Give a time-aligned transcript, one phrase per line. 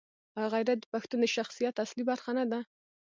[0.37, 2.59] آیا غیرت د پښتون د شخصیت اصلي برخه نه ده؟